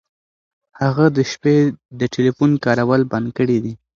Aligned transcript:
هغه 0.81 1.05
د 1.17 1.17
شپې 1.31 1.57
د 1.99 2.01
ټیلیفون 2.13 2.51
کارول 2.65 3.01
بند 3.11 3.27
کړي 3.37 3.57
دي. 3.63 3.73